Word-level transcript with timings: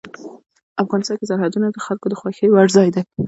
افغانستان 0.83 1.15
کې 1.19 1.29
سرحدونه 1.31 1.67
د 1.71 1.77
خلکو 1.85 2.05
د 2.09 2.13
خوښې 2.19 2.47
وړ 2.51 2.67
ځای 2.75 2.87
دی. 2.95 3.01